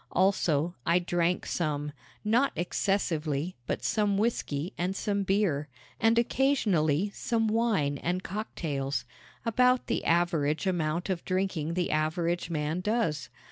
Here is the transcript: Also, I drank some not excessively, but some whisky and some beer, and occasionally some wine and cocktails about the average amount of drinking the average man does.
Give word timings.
Also, 0.13 0.73
I 0.83 0.97
drank 0.97 1.45
some 1.45 1.91
not 2.25 2.53
excessively, 2.55 3.55
but 3.67 3.83
some 3.83 4.17
whisky 4.17 4.73
and 4.75 4.95
some 4.95 5.21
beer, 5.21 5.67
and 5.99 6.17
occasionally 6.17 7.11
some 7.13 7.47
wine 7.47 7.99
and 7.99 8.23
cocktails 8.23 9.05
about 9.45 9.85
the 9.85 10.03
average 10.03 10.65
amount 10.65 11.11
of 11.11 11.23
drinking 11.23 11.75
the 11.75 11.91
average 11.91 12.49
man 12.49 12.79
does. 12.79 13.29